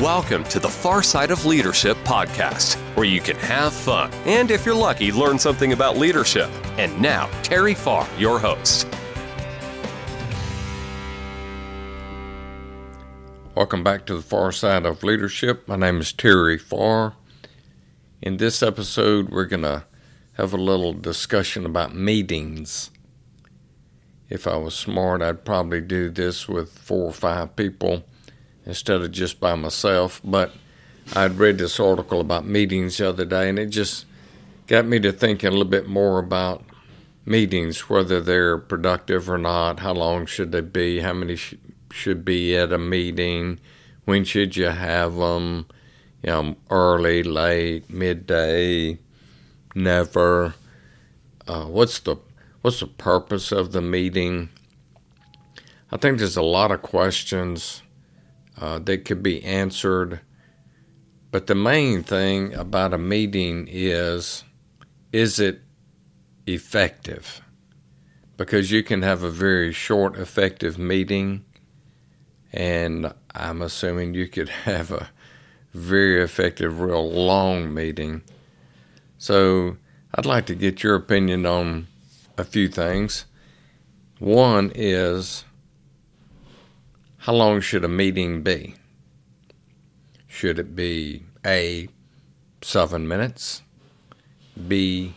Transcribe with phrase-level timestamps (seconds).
[0.00, 4.66] Welcome to the Far Side of Leadership podcast, where you can have fun and, if
[4.66, 6.50] you're lucky, learn something about leadership.
[6.76, 8.86] And now, Terry Farr, your host.
[13.54, 15.66] Welcome back to the Far Side of Leadership.
[15.66, 17.14] My name is Terry Farr.
[18.20, 19.84] In this episode, we're going to
[20.34, 22.90] have a little discussion about meetings.
[24.28, 28.04] If I was smart, I'd probably do this with four or five people
[28.66, 30.20] instead of just by myself.
[30.24, 30.52] But
[31.14, 34.04] I'd read this article about meetings the other day, and it just
[34.66, 36.64] got me to thinking a little bit more about
[37.24, 41.54] meetings, whether they're productive or not, how long should they be, how many sh-
[41.90, 43.58] should be at a meeting,
[44.04, 45.66] when should you have them,
[46.22, 48.98] you know, early, late, midday,
[49.74, 50.54] never.
[51.46, 52.16] Uh, what's the
[52.62, 54.48] what's the purpose of the meeting?
[55.92, 57.82] I think there's a lot of questions
[58.60, 60.20] uh, that could be answered.
[61.30, 64.44] But the main thing about a meeting is
[65.12, 65.60] is it
[66.46, 67.40] effective?
[68.36, 71.44] Because you can have a very short, effective meeting,
[72.52, 75.10] and I'm assuming you could have a
[75.72, 78.22] very effective, real long meeting.
[79.18, 79.76] So
[80.14, 81.86] I'd like to get your opinion on
[82.38, 83.26] a few things.
[84.18, 85.44] One is
[87.26, 88.76] how long should a meeting be?
[90.28, 91.88] Should it be A,
[92.62, 93.62] seven minutes,
[94.68, 95.12] B,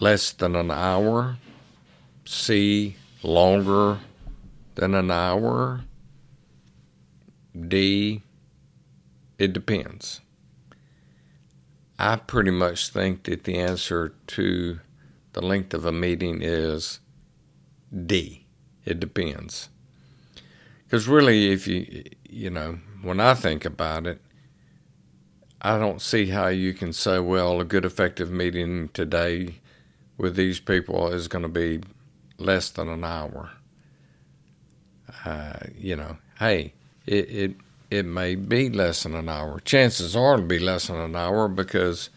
[0.00, 1.36] less than an hour,
[2.24, 3.98] C, longer
[4.74, 5.82] than an hour,
[7.56, 8.22] D,
[9.38, 10.20] it depends.
[12.00, 14.80] I pretty much think that the answer to
[15.34, 16.98] the length of a meeting is
[17.94, 18.44] D.
[18.84, 19.68] It depends.
[20.90, 24.20] Because really, if you, you know, when I think about it,
[25.62, 29.60] I don't see how you can say, well, a good effective meeting today
[30.18, 31.80] with these people is going to be
[32.38, 33.52] less than an hour.
[35.24, 36.72] Uh, you know, hey,
[37.06, 37.56] it, it
[37.88, 39.60] it may be less than an hour.
[39.60, 42.10] Chances are it'll be less than an hour because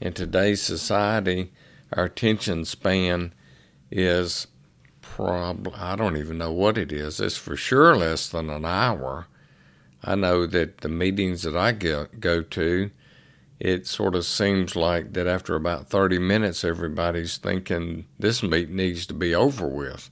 [0.00, 1.50] in today's society,
[1.94, 3.32] our attention span
[3.90, 4.48] is
[5.18, 7.18] probably, I don't even know what it is.
[7.18, 9.26] It's for sure less than an hour.
[10.04, 12.92] I know that the meetings that I go, go to,
[13.58, 19.06] it sort of seems like that after about 30 minutes, everybody's thinking this meet needs
[19.06, 20.08] to be over with.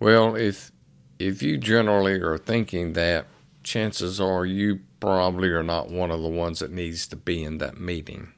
[0.00, 0.72] Well, if
[1.18, 3.26] if you generally are thinking that,
[3.62, 7.58] chances are you probably are not one of the ones that needs to be in
[7.58, 8.32] that meeting.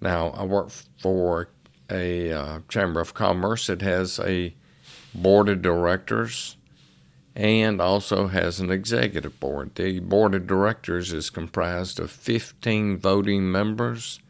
[0.00, 1.48] Now, I work for
[1.90, 3.68] a uh, Chamber of Commerce.
[3.68, 4.54] It has a
[5.14, 6.56] board of directors
[7.34, 9.74] and also has an executive board.
[9.74, 14.20] The board of directors is comprised of 15 voting members,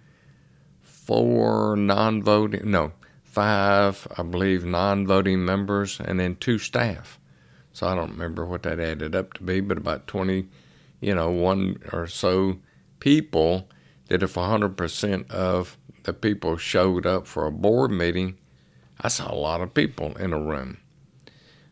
[0.83, 7.21] four non voting, no, five, I believe, non voting members, and then two staff.
[7.73, 10.49] So I don't remember what that added up to be, but about 20,
[11.01, 12.59] you know, one or so
[12.99, 13.69] people
[14.09, 18.39] that if 100% of the people showed up for a board meeting,
[19.01, 20.79] I saw a lot of people in a room.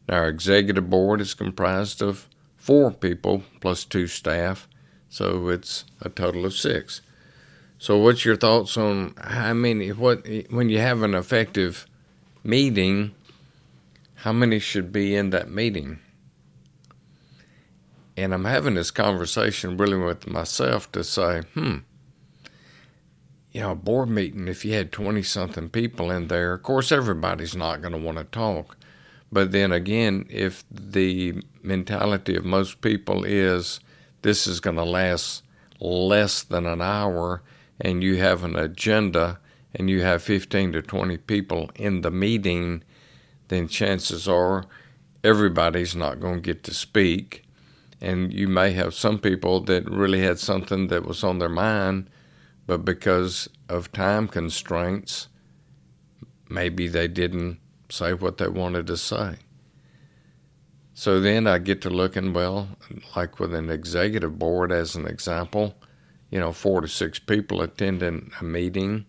[0.08, 4.68] Now, our executive board is comprised of four people plus two staff,
[5.08, 7.00] so it's a total of six.
[7.78, 9.92] So, what's your thoughts on how many?
[9.92, 11.86] What when you have an effective
[12.42, 13.14] meeting,
[14.16, 16.00] how many should be in that meeting?
[18.16, 21.78] And I'm having this conversation really with myself to say, hmm
[23.54, 26.90] you know, a board meeting, if you had 20 something people in there, of course,
[26.90, 28.76] everybody's not going to want to talk.
[29.30, 33.78] But then again, if the mentality of most people is
[34.22, 35.44] this is going to last
[35.80, 37.42] less than an hour
[37.80, 39.38] and you have an agenda
[39.72, 42.82] and you have 15 to 20 people in the meeting,
[43.48, 44.64] then chances are
[45.22, 47.44] everybody's not going to get to speak.
[48.00, 52.10] And you may have some people that really had something that was on their mind
[52.66, 55.28] but because of time constraints,
[56.48, 57.58] maybe they didn't
[57.88, 59.36] say what they wanted to say.
[60.94, 62.68] So then I get to looking, well,
[63.16, 65.74] like with an executive board, as an example,
[66.30, 69.06] you know, four to six people attending a meeting,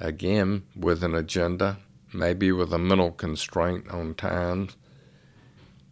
[0.00, 1.78] again, with an agenda,
[2.12, 4.68] maybe with a mental constraint on time.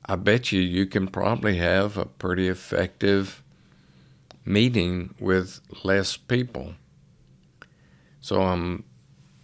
[0.05, 3.43] I bet you you can probably have a pretty effective
[4.47, 6.75] meeting with less people.
[8.21, 8.85] So I'm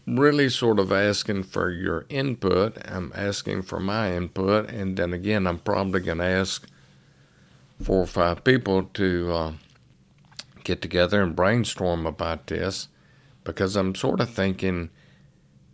[0.07, 2.79] really sort of asking for your input.
[2.91, 6.67] I'm asking for my input, and then again, I'm probably going to ask
[7.83, 9.53] four or five people to uh,
[10.65, 12.89] get together and brainstorm about this
[13.45, 14.91] because I'm sort of thinking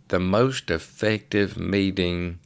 [0.07, 2.39] the most effective meeting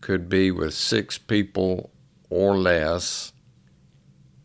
[0.00, 1.90] could be with six people
[2.28, 3.32] or less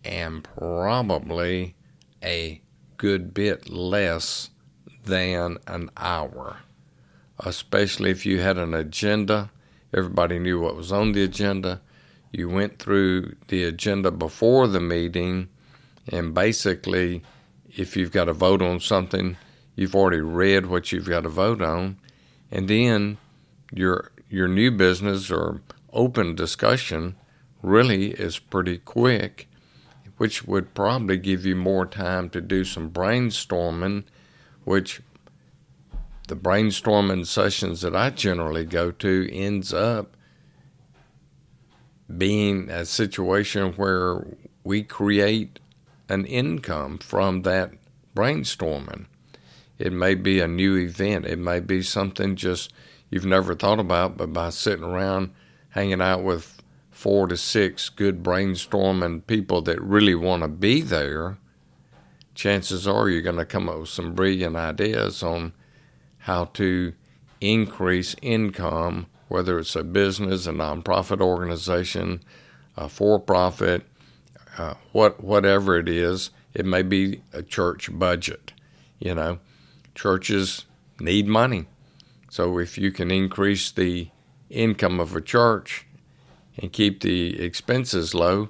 [0.04, 1.76] and probably
[2.24, 2.62] a
[2.98, 4.50] good bit less
[5.06, 6.58] than an hour,
[7.40, 9.52] especially if you had an agenda.
[9.94, 11.82] Everybody knew what was on the agenda.
[12.32, 15.50] You went through the agenda before the meeting,
[16.08, 17.22] and basically,
[17.70, 19.38] if you've got to vote on something,
[19.76, 21.98] you've already read what you've got to vote on,
[22.52, 23.18] and then
[23.72, 25.62] your your new business or
[25.92, 27.16] open discussion
[27.62, 29.48] really is pretty quick,
[30.24, 34.06] which would probably give you more time to do some brainstorming,
[34.64, 35.02] which
[36.30, 40.16] the brainstorming sessions that I generally go to ends up
[42.18, 44.26] being a situation where
[44.64, 45.60] we create
[46.08, 47.72] an income from that
[48.16, 49.08] brainstorming.
[49.78, 52.72] It may be a new event, it may be something just
[53.10, 55.34] you've never thought about, but by sitting around
[55.72, 56.63] hanging out with
[57.04, 61.38] four to six good brainstorming people that really want to be there,
[62.34, 65.52] chances are you're going to come up with some brilliant ideas on
[66.20, 66.94] how to
[67.42, 72.22] increase income, whether it's a business, a nonprofit organization,
[72.78, 73.84] a for profit,
[74.58, 76.30] uh, what, whatever it is.
[76.54, 78.54] It may be a church budget.
[79.00, 79.40] You know,
[79.94, 80.68] churches
[81.02, 81.66] need money.
[82.30, 84.08] So if you can increase the
[84.50, 85.86] income of a church,
[86.58, 88.50] and keep the expenses low,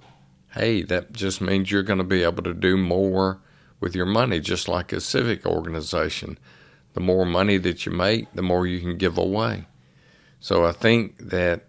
[0.54, 3.40] hey, that just means you're going to be able to do more
[3.80, 6.38] with your money, just like a civic organization.
[6.94, 9.68] The more money that you make, the more you can give away.
[10.40, 11.66] So I think that,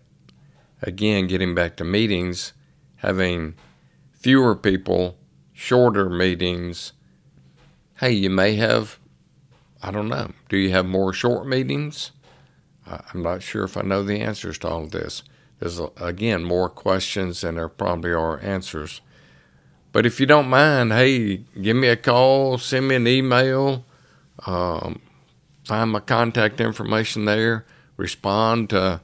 [0.83, 2.53] again, getting back to meetings,
[2.97, 3.55] having
[4.13, 5.17] fewer people,
[5.53, 6.93] shorter meetings,
[8.01, 8.99] hey, you may have,
[9.83, 12.11] I don't know, do you have more short meetings?
[12.87, 15.23] I'm not sure if I know the answers to all of this.
[15.65, 19.01] There's, again, more questions than there probably are answers.
[19.93, 23.87] But if you don't mind, hey, give me a call, send me an email,
[24.45, 25.01] um,
[25.65, 27.65] find my contact information there,
[27.97, 29.01] respond to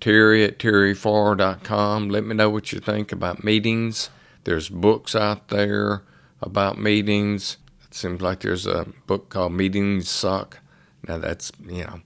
[0.00, 2.08] Terry at terryfarr.com.
[2.08, 4.10] Let me know what you think about meetings.
[4.42, 6.02] There's books out there
[6.42, 7.56] about meetings.
[7.84, 10.58] It seems like there's a book called Meetings Suck.
[11.06, 12.00] Now, that's, you know,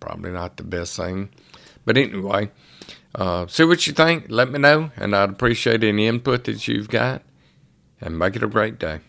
[0.00, 1.30] probably not the best thing.
[1.84, 2.50] But anyway,
[3.14, 4.26] uh, see what you think.
[4.28, 7.22] Let me know, and I'd appreciate any input that you've got.
[8.00, 9.00] And make it a great day.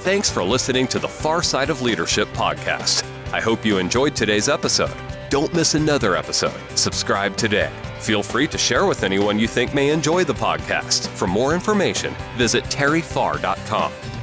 [0.00, 3.04] Thanks for listening to the Far Side of Leadership podcast.
[3.32, 4.96] I hope you enjoyed today's episode.
[5.30, 6.54] Don't miss another episode.
[6.76, 7.70] Subscribe today.
[7.98, 11.08] Feel free to share with anyone you think may enjoy the podcast.
[11.08, 14.15] For more information, visit terryfarr.com.